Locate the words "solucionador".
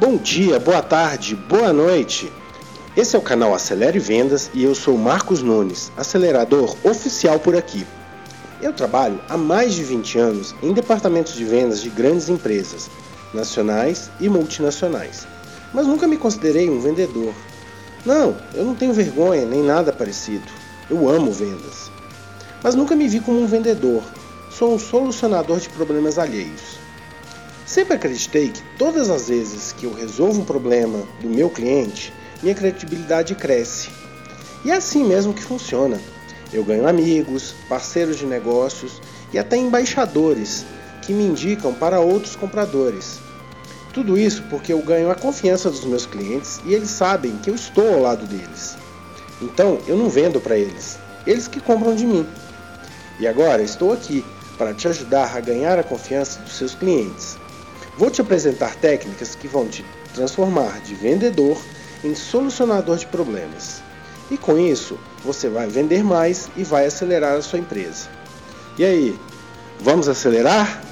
24.78-25.58, 62.14-62.96